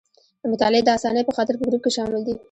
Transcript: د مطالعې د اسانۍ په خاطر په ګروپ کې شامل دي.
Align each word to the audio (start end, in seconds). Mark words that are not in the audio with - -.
د 0.41 0.43
مطالعې 0.51 0.83
د 0.85 0.89
اسانۍ 0.97 1.23
په 1.25 1.33
خاطر 1.37 1.53
په 1.57 1.65
ګروپ 1.67 1.81
کې 1.85 1.91
شامل 1.97 2.21
دي. 2.27 2.35